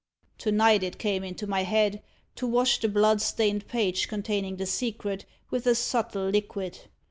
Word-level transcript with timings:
To 0.39 0.51
night, 0.51 0.81
it 0.81 0.97
came 0.97 1.23
into 1.23 1.45
my 1.45 1.61
head 1.61 2.01
to 2.33 2.47
wash 2.47 2.79
the 2.79 2.89
blood 2.89 3.21
stained 3.21 3.67
page 3.67 4.07
containing 4.07 4.55
the 4.55 4.65
secret 4.65 5.25
with 5.51 5.67
a 5.67 5.75
subtle 5.75 6.27
liquid. 6.29 6.79